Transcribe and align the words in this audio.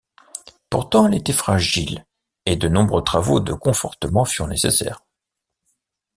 Pourtant 0.71 1.05
elle 1.05 1.13
était 1.13 1.31
fragile, 1.31 2.07
et 2.47 2.55
de 2.55 2.67
nombreux 2.67 3.03
travaux 3.03 3.39
de 3.39 3.53
confortement 3.53 4.25
furent 4.25 4.47
nécessaires. 4.47 5.03